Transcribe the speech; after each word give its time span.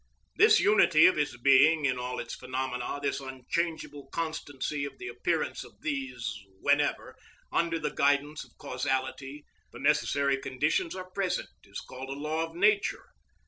This 0.35 0.59
unity 0.59 1.05
of 1.05 1.19
its 1.19 1.37
being 1.37 1.85
in 1.85 1.99
all 1.99 2.19
its 2.19 2.33
phenomena, 2.33 2.99
this 2.99 3.19
unchangeable 3.19 4.07
constancy 4.07 4.83
of 4.83 4.97
the 4.97 5.07
appearance 5.07 5.63
of 5.63 5.79
these, 5.81 6.39
whenever, 6.59 7.15
under 7.51 7.77
the 7.77 7.91
guidance 7.93 8.43
of 8.43 8.57
causality, 8.57 9.45
the 9.71 9.77
necessary 9.77 10.37
conditions 10.37 10.95
are 10.95 11.11
present, 11.11 11.49
is 11.65 11.81
called 11.81 12.09
a 12.09 12.13
law 12.19 12.43
of 12.43 12.55
nature. 12.55 13.09